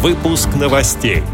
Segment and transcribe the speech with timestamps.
[0.00, 1.24] Выпуск новостей.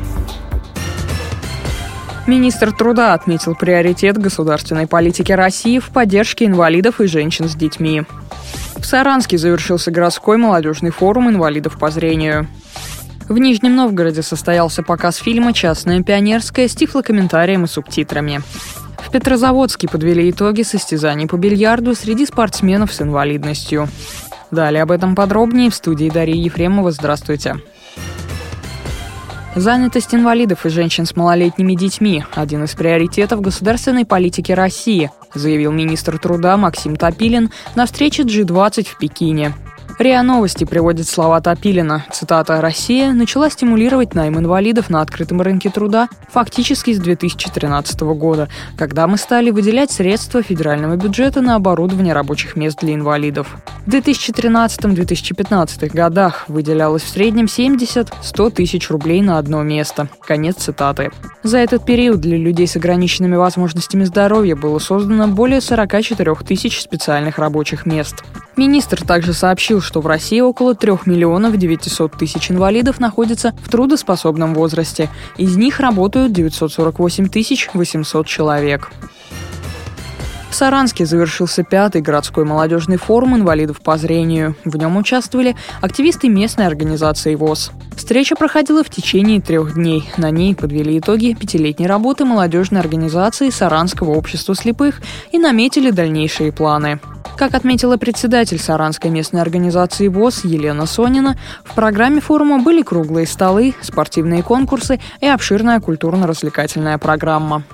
[2.27, 8.05] Министр труда отметил приоритет государственной политики России в поддержке инвалидов и женщин с детьми.
[8.79, 12.49] В Саранске завершился городской молодежный форум инвалидов по зрению.
[13.29, 18.41] В Нижнем Новгороде состоялся показ фильма «Частная пионерская» с тифлокомментарием и субтитрами.
[18.97, 23.91] В Петрозаводске подвели итоги состязаний по бильярду среди спортсменов с инвалидностью.
[24.51, 26.93] Далее об этом подробнее в студии Дарьи Ефремова.
[26.93, 27.57] Здравствуйте.
[29.57, 36.19] Занятость инвалидов и женщин с малолетними детьми– один из приоритетов государственной политики России, заявил министр
[36.19, 39.55] труда Максим Топилин на встрече G20 в Пекине.
[39.97, 42.05] РИА Новости приводит слова Топилина.
[42.11, 49.07] Цитата «Россия начала стимулировать найм инвалидов на открытом рынке труда фактически с 2013 года, когда
[49.07, 53.57] мы стали выделять средства федерального бюджета на оборудование рабочих мест для инвалидов.
[53.87, 60.09] В 2013-2015 годах выделялось в среднем 70-100 тысяч рублей на одно место.
[60.23, 61.11] Конец цитаты.
[61.43, 67.39] За этот период для людей с ограниченными возможностями здоровья было создано более 44 тысяч специальных
[67.39, 68.25] рабочих мест.
[68.57, 74.55] Министр также сообщил, что в России около 3 миллионов 900 тысяч инвалидов находятся в трудоспособном
[74.55, 75.11] возрасте.
[75.37, 78.91] Из них работают 948 тысяч 800 человек.
[80.55, 84.55] В Саранске завершился пятый городской молодежный форум инвалидов по зрению.
[84.65, 87.73] В нем участвовали активисты местной организации ВОЗ.
[87.97, 90.09] Встреча проходила в течение трех дней.
[90.17, 95.01] На ней подвели итоги пятилетней работы молодежной организации Саранского общества слепых
[95.33, 97.01] и наметили дальнейшие планы.
[97.37, 103.75] Как отметила председатель Саранской местной организации ВОЗ Елена Сонина, в программе форума были круглые столы,
[103.81, 107.65] спортивные конкурсы и обширная культурно-развлекательная программа.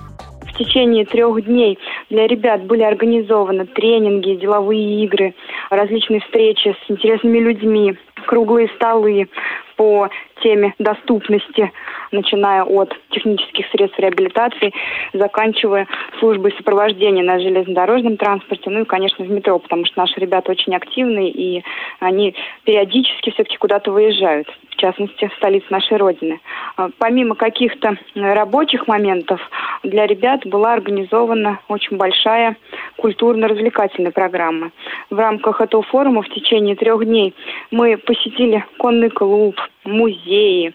[0.61, 1.79] Течение трех дней.
[2.11, 5.33] Для ребят были организованы тренинги, деловые игры,
[5.71, 7.95] различные встречи с интересными людьми,
[8.27, 9.27] круглые столы
[9.75, 10.09] по
[10.43, 11.71] теме доступности,
[12.11, 14.71] начиная от технических средств реабилитации,
[15.13, 15.87] заканчивая
[16.19, 20.75] службой сопровождения на железнодорожном транспорте, ну и, конечно, в метро, потому что наши ребята очень
[20.75, 21.63] активные, и
[21.99, 22.35] они
[22.65, 24.47] периодически все-таки куда-то выезжают,
[24.81, 26.39] частности, в столицу нашей Родины.
[26.75, 29.39] А, помимо каких-то рабочих моментов,
[29.83, 32.57] для ребят была организована очень большая
[32.97, 34.71] культурно-развлекательная программа.
[35.09, 37.33] В рамках этого форума в течение трех дней
[37.71, 40.73] мы посетили конный клуб, музеи.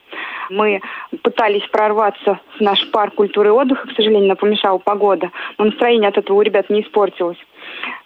[0.51, 0.81] Мы
[1.23, 6.09] пытались прорваться в наш парк культуры и отдыха, к сожалению, нам помешала погода, но настроение
[6.09, 7.39] от этого у ребят не испортилось.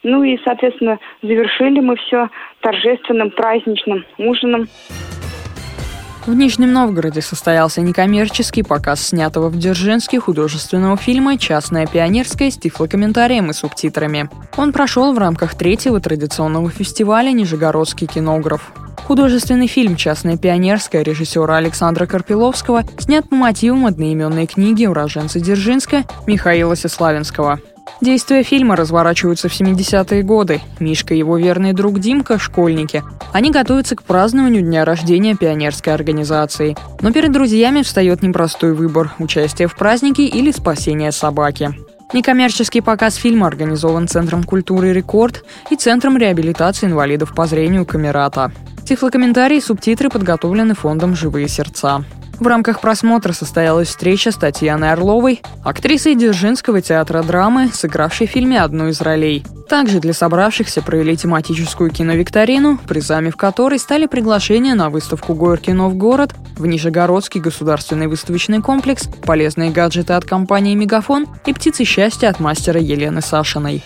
[0.02, 2.28] Ну и, соответственно, завершили мы все
[2.60, 4.66] торжественным праздничным ужином.
[6.26, 13.50] В Нижнем Новгороде состоялся некоммерческий показ снятого в Дзержинске художественного фильма «Частная пионерская» с тифлокомментарием
[13.50, 14.28] и субтитрами.
[14.58, 18.70] Он прошел в рамках третьего традиционного фестиваля «Нижегородский кинограф».
[19.06, 26.76] Художественный фильм «Частная пионерская» режиссера Александра Карпиловского снят по мотивам одноименной книги уроженца Дзержинска Михаила
[26.76, 27.60] Сеславинского.
[28.00, 30.60] Действия фильма разворачиваются в 70-е годы.
[30.78, 33.02] Мишка и его верный друг Димка– школьники.
[33.32, 36.76] Они готовятся к празднованию дня рождения пионерской организации.
[37.00, 41.74] Но перед друзьями встает непростой выбор– участие в празднике или спасение собаки.
[42.12, 48.50] Некоммерческий показ фильма организован Центром культуры «Рекорд» и Центром реабилитации инвалидов по зрению «Камерата».
[48.84, 52.04] Тифлокомментарии и субтитры подготовлены фондом «Живые сердца».
[52.40, 58.62] В рамках просмотра состоялась встреча с Татьяной Орловой, актрисой Дзержинского театра драмы, сыгравшей в фильме
[58.62, 59.44] одну из ролей.
[59.68, 65.96] Также для собравшихся провели тематическую киновикторину, призами в которой стали приглашения на выставку «Горькино в
[65.96, 72.40] город», в Нижегородский государственный выставочный комплекс, полезные гаджеты от компании «Мегафон» и птицы счастья от
[72.40, 73.84] мастера Елены Сашиной.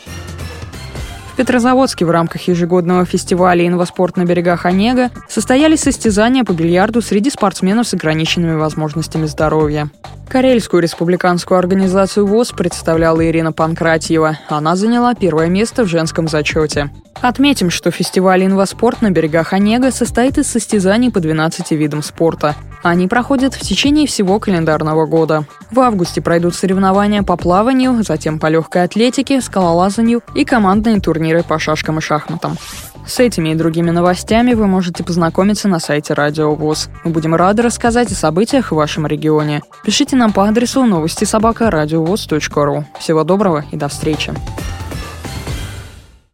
[1.34, 7.28] В Петрозаводске в рамках ежегодного фестиваля «Инваспорт на берегах Онега» состоялись состязания по бильярду среди
[7.28, 9.90] спортсменов с ограниченными возможностями здоровья.
[10.28, 14.38] Карельскую республиканскую организацию ВОЗ представляла Ирина Панкратьева.
[14.48, 16.92] Она заняла первое место в женском зачете.
[17.24, 22.54] Отметим, что фестиваль «Инваспорт» на берегах Онега состоит из состязаний по 12 видам спорта.
[22.82, 25.46] Они проходят в течение всего календарного года.
[25.70, 31.58] В августе пройдут соревнования по плаванию, затем по легкой атлетике, скалолазанию и командные турниры по
[31.58, 32.58] шашкам и шахматам.
[33.06, 36.90] С этими и другими новостями вы можете познакомиться на сайте Радио ВОЗ.
[37.04, 39.62] Мы будем рады рассказать о событиях в вашем регионе.
[39.82, 42.84] Пишите нам по адресу новости собака ру.
[42.98, 44.34] Всего доброго и до встречи.